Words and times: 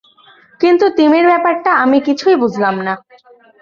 কিন্তু 0.61 0.85
তিমির 0.97 1.25
ব্যাপারটা 1.27 1.71
আমি 1.83 1.97
কিছুই 2.07 2.35
বুঝলাম 2.43 2.75
না। 2.87 2.93